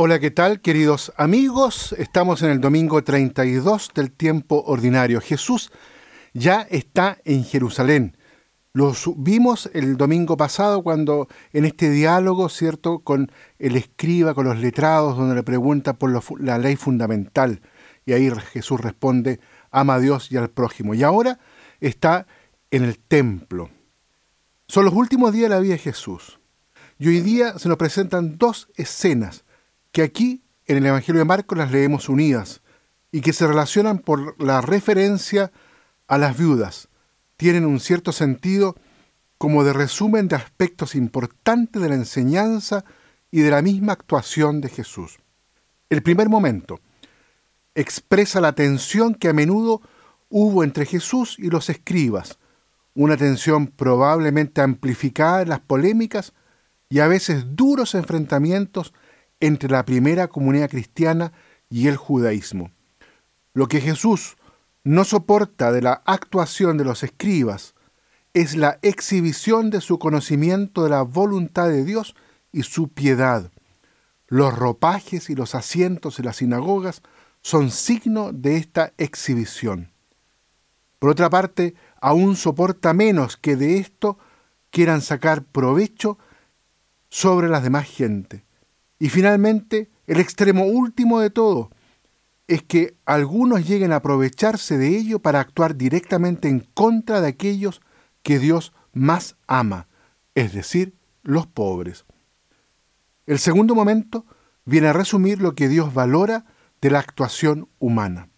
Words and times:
Hola, 0.00 0.20
¿qué 0.20 0.30
tal 0.30 0.60
queridos 0.60 1.12
amigos? 1.16 1.92
Estamos 1.98 2.42
en 2.42 2.50
el 2.50 2.60
domingo 2.60 3.02
32 3.02 3.90
del 3.96 4.12
tiempo 4.12 4.62
ordinario. 4.64 5.20
Jesús 5.20 5.72
ya 6.32 6.60
está 6.70 7.18
en 7.24 7.42
Jerusalén. 7.42 8.16
Lo 8.72 8.92
vimos 9.16 9.68
el 9.74 9.96
domingo 9.96 10.36
pasado 10.36 10.84
cuando 10.84 11.26
en 11.52 11.64
este 11.64 11.90
diálogo, 11.90 12.48
¿cierto?, 12.48 13.00
con 13.00 13.32
el 13.58 13.74
escriba, 13.74 14.34
con 14.34 14.46
los 14.46 14.58
letrados, 14.58 15.16
donde 15.16 15.34
le 15.34 15.42
pregunta 15.42 15.94
por 15.94 16.12
la 16.40 16.58
ley 16.58 16.76
fundamental. 16.76 17.60
Y 18.06 18.12
ahí 18.12 18.30
Jesús 18.52 18.80
responde, 18.80 19.40
ama 19.72 19.94
a 19.94 19.98
Dios 19.98 20.30
y 20.30 20.36
al 20.36 20.48
prójimo. 20.48 20.94
Y 20.94 21.02
ahora 21.02 21.40
está 21.80 22.28
en 22.70 22.84
el 22.84 23.00
templo. 23.00 23.68
Son 24.68 24.84
los 24.84 24.94
últimos 24.94 25.32
días 25.32 25.50
de 25.50 25.56
la 25.56 25.60
vida 25.60 25.72
de 25.72 25.80
Jesús. 25.80 26.38
Y 27.00 27.08
hoy 27.08 27.20
día 27.20 27.58
se 27.58 27.68
nos 27.68 27.78
presentan 27.78 28.38
dos 28.38 28.68
escenas 28.76 29.44
que 29.98 30.04
aquí 30.04 30.44
en 30.66 30.76
el 30.76 30.86
Evangelio 30.86 31.18
de 31.18 31.24
Marcos 31.24 31.58
las 31.58 31.72
leemos 31.72 32.08
unidas 32.08 32.60
y 33.10 33.20
que 33.20 33.32
se 33.32 33.48
relacionan 33.48 33.98
por 33.98 34.40
la 34.40 34.60
referencia 34.60 35.50
a 36.06 36.18
las 36.18 36.38
viudas. 36.38 36.86
Tienen 37.36 37.64
un 37.64 37.80
cierto 37.80 38.12
sentido 38.12 38.76
como 39.38 39.64
de 39.64 39.72
resumen 39.72 40.28
de 40.28 40.36
aspectos 40.36 40.94
importantes 40.94 41.82
de 41.82 41.88
la 41.88 41.96
enseñanza 41.96 42.84
y 43.32 43.40
de 43.40 43.50
la 43.50 43.60
misma 43.60 43.94
actuación 43.94 44.60
de 44.60 44.68
Jesús. 44.68 45.18
El 45.90 46.04
primer 46.04 46.28
momento 46.28 46.78
expresa 47.74 48.40
la 48.40 48.52
tensión 48.52 49.16
que 49.16 49.30
a 49.30 49.32
menudo 49.32 49.82
hubo 50.28 50.62
entre 50.62 50.86
Jesús 50.86 51.34
y 51.40 51.50
los 51.50 51.70
escribas, 51.70 52.38
una 52.94 53.16
tensión 53.16 53.66
probablemente 53.66 54.60
amplificada 54.60 55.42
en 55.42 55.48
las 55.48 55.58
polémicas 55.58 56.34
y 56.88 57.00
a 57.00 57.08
veces 57.08 57.56
duros 57.56 57.96
enfrentamientos 57.96 58.94
entre 59.40 59.70
la 59.70 59.84
primera 59.84 60.28
comunidad 60.28 60.70
cristiana 60.70 61.32
y 61.70 61.88
el 61.88 61.96
judaísmo. 61.96 62.70
Lo 63.52 63.68
que 63.68 63.80
Jesús 63.80 64.36
no 64.84 65.04
soporta 65.04 65.72
de 65.72 65.82
la 65.82 66.02
actuación 66.06 66.78
de 66.78 66.84
los 66.84 67.02
escribas 67.02 67.74
es 68.34 68.56
la 68.56 68.78
exhibición 68.82 69.70
de 69.70 69.80
su 69.80 69.98
conocimiento 69.98 70.84
de 70.84 70.90
la 70.90 71.02
voluntad 71.02 71.68
de 71.68 71.84
Dios 71.84 72.14
y 72.52 72.62
su 72.62 72.88
piedad. 72.88 73.50
Los 74.26 74.56
ropajes 74.56 75.30
y 75.30 75.34
los 75.34 75.54
asientos 75.54 76.18
en 76.18 76.26
las 76.26 76.36
sinagogas 76.36 77.02
son 77.42 77.70
signo 77.70 78.32
de 78.32 78.56
esta 78.56 78.92
exhibición. 78.98 79.92
Por 80.98 81.10
otra 81.10 81.30
parte, 81.30 81.74
aún 82.00 82.36
soporta 82.36 82.92
menos 82.92 83.36
que 83.36 83.56
de 83.56 83.78
esto 83.78 84.18
quieran 84.70 85.00
sacar 85.00 85.44
provecho 85.44 86.18
sobre 87.08 87.48
las 87.48 87.62
demás 87.62 87.86
gente. 87.88 88.44
Y 88.98 89.08
finalmente, 89.10 89.90
el 90.06 90.20
extremo 90.20 90.64
último 90.64 91.20
de 91.20 91.30
todo 91.30 91.70
es 92.48 92.62
que 92.62 92.96
algunos 93.04 93.68
lleguen 93.68 93.92
a 93.92 93.96
aprovecharse 93.96 94.78
de 94.78 94.96
ello 94.96 95.20
para 95.20 95.40
actuar 95.40 95.76
directamente 95.76 96.48
en 96.48 96.60
contra 96.60 97.20
de 97.20 97.28
aquellos 97.28 97.82
que 98.22 98.38
Dios 98.38 98.72
más 98.92 99.36
ama, 99.46 99.86
es 100.34 100.54
decir, 100.54 100.94
los 101.22 101.46
pobres. 101.46 102.06
El 103.26 103.38
segundo 103.38 103.74
momento 103.74 104.24
viene 104.64 104.88
a 104.88 104.94
resumir 104.94 105.40
lo 105.40 105.54
que 105.54 105.68
Dios 105.68 105.92
valora 105.92 106.46
de 106.80 106.90
la 106.90 107.00
actuación 107.00 107.68
humana. 107.78 108.30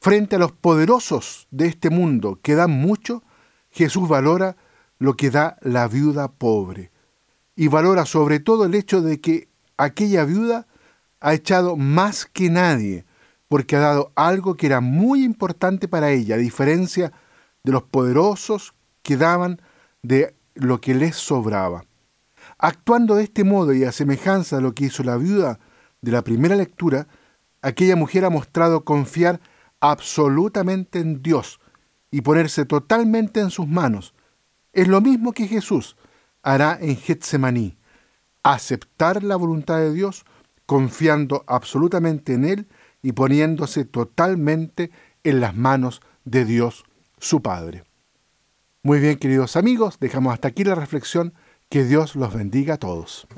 Frente 0.00 0.36
a 0.36 0.38
los 0.38 0.52
poderosos 0.52 1.46
de 1.50 1.66
este 1.66 1.90
mundo 1.90 2.40
que 2.42 2.54
dan 2.54 2.70
mucho, 2.70 3.22
Jesús 3.70 4.08
valora 4.08 4.56
lo 4.98 5.14
que 5.14 5.30
da 5.30 5.56
la 5.60 5.86
viuda 5.86 6.32
pobre. 6.32 6.90
Y 7.54 7.68
valora 7.68 8.06
sobre 8.06 8.40
todo 8.40 8.64
el 8.64 8.74
hecho 8.74 9.02
de 9.02 9.20
que 9.20 9.49
aquella 9.80 10.24
viuda 10.24 10.66
ha 11.20 11.34
echado 11.34 11.76
más 11.76 12.26
que 12.26 12.50
nadie, 12.50 13.04
porque 13.48 13.76
ha 13.76 13.80
dado 13.80 14.12
algo 14.14 14.54
que 14.56 14.66
era 14.66 14.80
muy 14.80 15.24
importante 15.24 15.88
para 15.88 16.10
ella, 16.10 16.34
a 16.34 16.38
diferencia 16.38 17.12
de 17.64 17.72
los 17.72 17.82
poderosos 17.82 18.74
que 19.02 19.16
daban 19.16 19.60
de 20.02 20.34
lo 20.54 20.80
que 20.80 20.94
les 20.94 21.16
sobraba. 21.16 21.84
Actuando 22.58 23.14
de 23.16 23.24
este 23.24 23.42
modo 23.42 23.72
y 23.72 23.84
a 23.84 23.92
semejanza 23.92 24.56
de 24.56 24.62
lo 24.62 24.74
que 24.74 24.84
hizo 24.84 25.02
la 25.02 25.16
viuda 25.16 25.58
de 26.02 26.12
la 26.12 26.22
primera 26.22 26.56
lectura, 26.56 27.08
aquella 27.62 27.96
mujer 27.96 28.24
ha 28.24 28.30
mostrado 28.30 28.84
confiar 28.84 29.40
absolutamente 29.80 30.98
en 31.00 31.22
Dios 31.22 31.58
y 32.10 32.20
ponerse 32.20 32.66
totalmente 32.66 33.40
en 33.40 33.50
sus 33.50 33.66
manos. 33.66 34.14
Es 34.72 34.88
lo 34.88 35.00
mismo 35.00 35.32
que 35.32 35.48
Jesús 35.48 35.96
hará 36.42 36.78
en 36.80 36.96
Getsemaní, 36.96 37.76
aceptar 38.42 39.22
la 39.22 39.36
voluntad 39.36 39.78
de 39.78 39.92
Dios 39.92 40.24
confiando 40.66 41.44
absolutamente 41.46 42.34
en 42.34 42.44
Él 42.44 42.68
y 43.02 43.12
poniéndose 43.12 43.84
totalmente 43.84 44.90
en 45.24 45.40
las 45.40 45.56
manos 45.56 46.00
de 46.24 46.44
Dios 46.44 46.84
su 47.18 47.42
Padre. 47.42 47.84
Muy 48.82 48.98
bien, 48.98 49.16
queridos 49.16 49.56
amigos, 49.56 49.98
dejamos 50.00 50.32
hasta 50.32 50.48
aquí 50.48 50.64
la 50.64 50.74
reflexión. 50.74 51.34
Que 51.68 51.84
Dios 51.84 52.16
los 52.16 52.34
bendiga 52.34 52.74
a 52.74 52.78
todos. 52.78 53.28